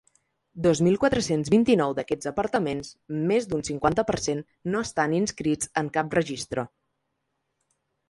[0.65, 2.91] Dos mil quatre-cents vint-i-nou d’aquests apartaments,
[3.33, 4.43] més d’un cinquanta per cent,
[4.73, 6.69] no estan inscrits en cap registre.